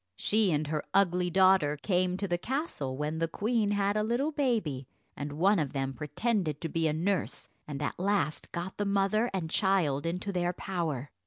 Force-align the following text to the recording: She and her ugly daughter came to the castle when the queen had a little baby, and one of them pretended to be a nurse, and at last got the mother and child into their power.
She 0.15 0.51
and 0.51 0.65
her 0.65 0.83
ugly 0.95 1.29
daughter 1.29 1.77
came 1.77 2.17
to 2.17 2.27
the 2.27 2.39
castle 2.39 2.97
when 2.97 3.19
the 3.19 3.27
queen 3.27 3.69
had 3.69 3.95
a 3.95 4.01
little 4.01 4.31
baby, 4.31 4.87
and 5.15 5.33
one 5.33 5.59
of 5.59 5.73
them 5.73 5.93
pretended 5.93 6.59
to 6.61 6.69
be 6.69 6.87
a 6.87 6.91
nurse, 6.91 7.47
and 7.67 7.83
at 7.83 7.99
last 7.99 8.51
got 8.51 8.77
the 8.77 8.85
mother 8.85 9.29
and 9.31 9.47
child 9.47 10.07
into 10.07 10.31
their 10.31 10.53
power. 10.53 11.11